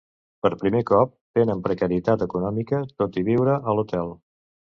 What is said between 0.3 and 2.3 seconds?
Per primer cop tenen precarietat